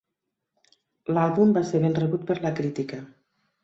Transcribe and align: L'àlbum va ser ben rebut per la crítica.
L'àlbum 1.15 1.53
va 1.59 1.65
ser 1.71 1.85
ben 1.87 1.97
rebut 2.03 2.29
per 2.33 2.43
la 2.43 2.57
crítica. 2.63 3.05